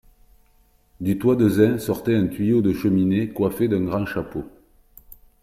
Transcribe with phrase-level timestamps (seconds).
[0.99, 4.49] Du toit de zinc sortait un tuyau de cheminée coiffe d'un grand chapeau.